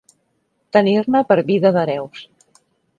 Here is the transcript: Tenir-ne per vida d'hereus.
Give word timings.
Tenir-ne 0.77 1.23
per 1.33 1.39
vida 1.53 1.75
d'hereus. 1.79 2.29